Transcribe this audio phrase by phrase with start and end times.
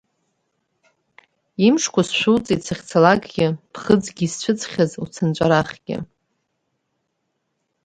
[1.67, 5.97] Имшқәа сшәуҵеит сахьцалакгьы, ԥхыӡгьы исцәыӡхьаз Уцынҵәарахгьы.